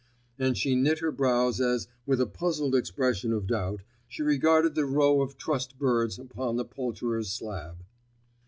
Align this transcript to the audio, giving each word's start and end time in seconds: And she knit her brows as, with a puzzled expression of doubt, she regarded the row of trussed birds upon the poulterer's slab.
And 0.39 0.57
she 0.57 0.73
knit 0.75 0.97
her 0.97 1.11
brows 1.11 1.61
as, 1.61 1.87
with 2.07 2.19
a 2.19 2.25
puzzled 2.25 2.73
expression 2.75 3.31
of 3.31 3.45
doubt, 3.45 3.83
she 4.07 4.23
regarded 4.23 4.73
the 4.73 4.87
row 4.87 5.21
of 5.21 5.37
trussed 5.37 5.77
birds 5.77 6.17
upon 6.17 6.55
the 6.55 6.65
poulterer's 6.65 7.29
slab. 7.29 7.85